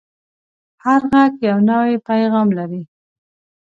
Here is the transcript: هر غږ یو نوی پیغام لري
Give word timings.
هر 0.83 1.01
غږ 1.11 1.33
یو 1.49 1.57
نوی 1.69 1.93
پیغام 2.07 2.47
لري 2.57 2.81